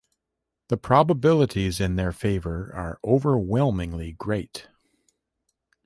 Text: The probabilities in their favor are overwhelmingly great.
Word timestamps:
The 0.69 0.77
probabilities 0.77 1.79
in 1.79 1.95
their 1.95 2.11
favor 2.11 2.73
are 2.73 2.99
overwhelmingly 3.03 4.13
great. 4.13 4.67